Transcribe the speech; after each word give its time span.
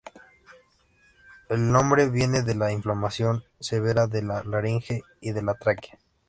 El 1.47 1.71
nombre 1.71 2.09
viene 2.09 2.41
de 2.41 2.55
la 2.55 2.71
inflamación 2.71 3.43
severa 3.59 4.07
de 4.07 4.23
la 4.23 4.41
laringe 4.43 5.03
y 5.19 5.31
la 5.31 5.53
tráquea. 5.53 5.99